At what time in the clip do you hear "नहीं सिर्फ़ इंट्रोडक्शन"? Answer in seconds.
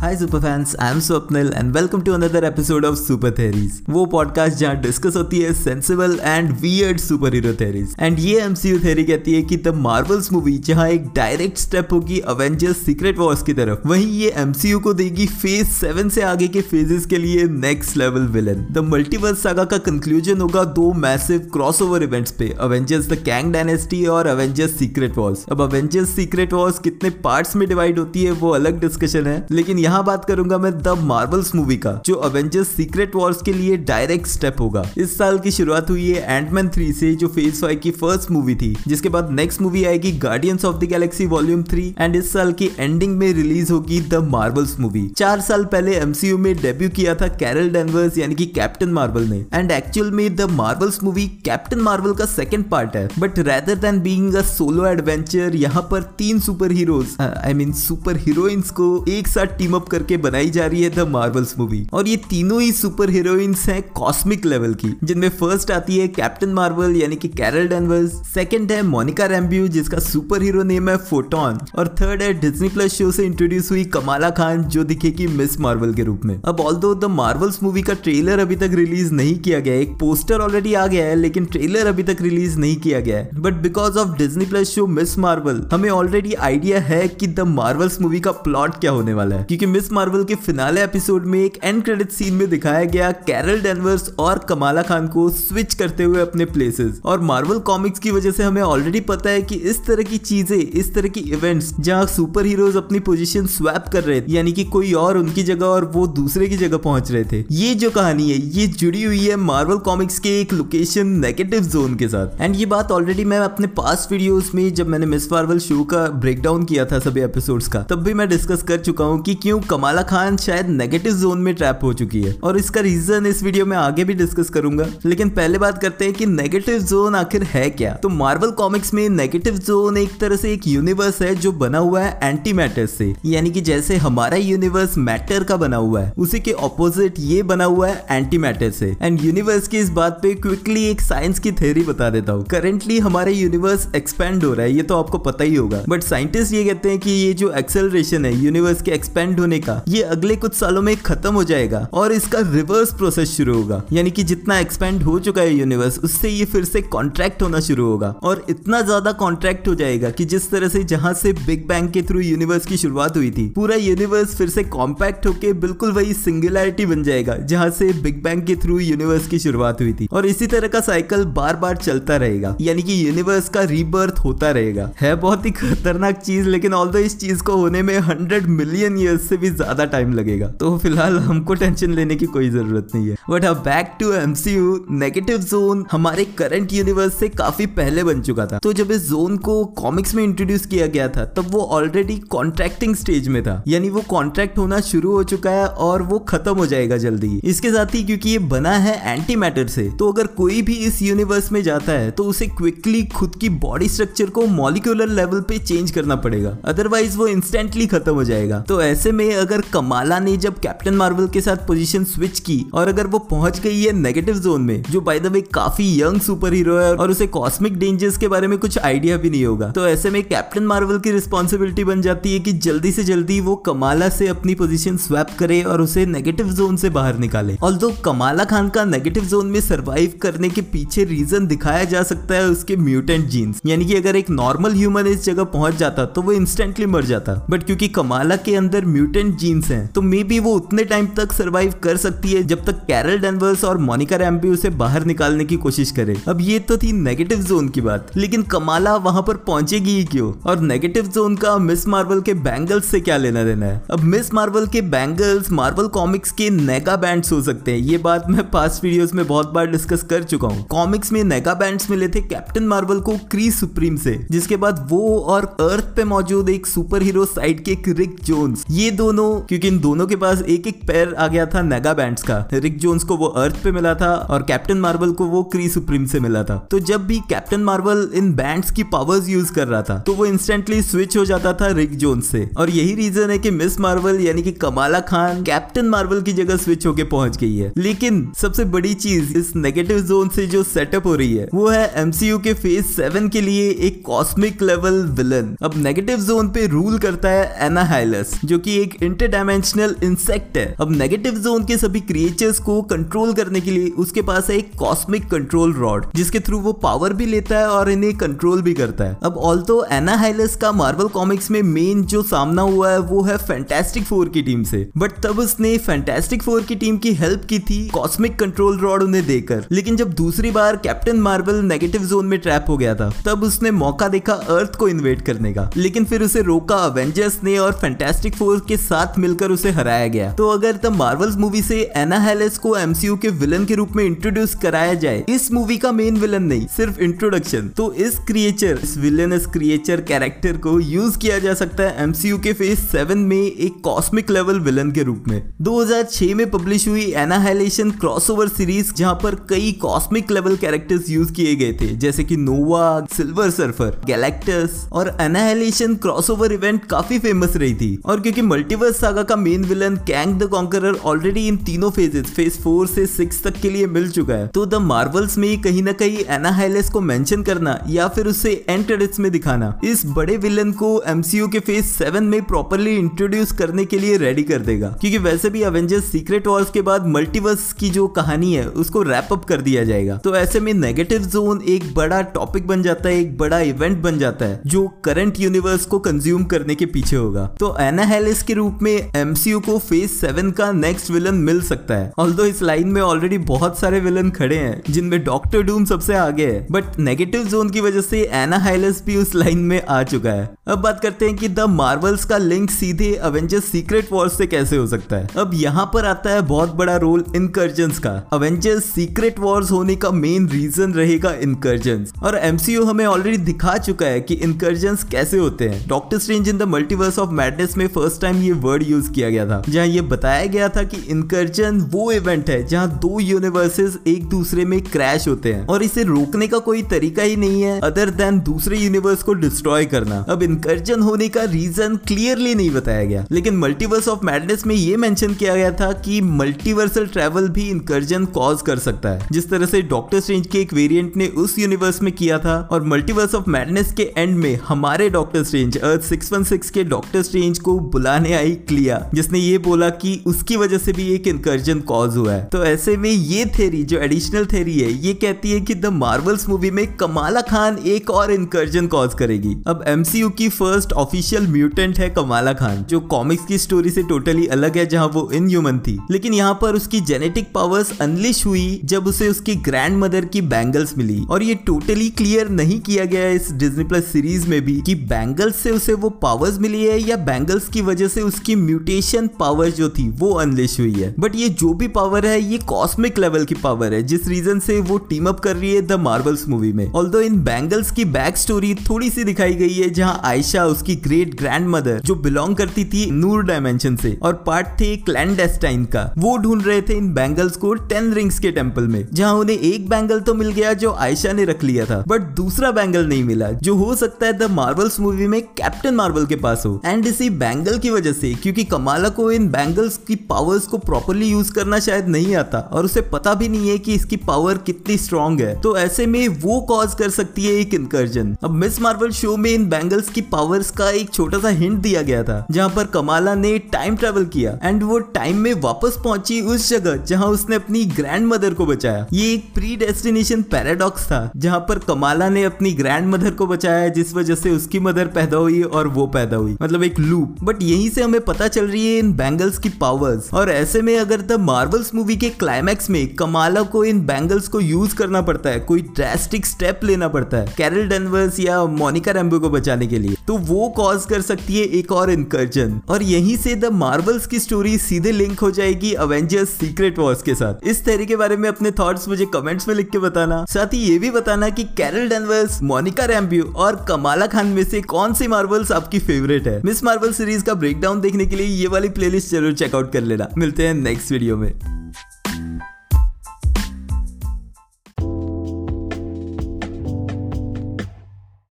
336.44-337.68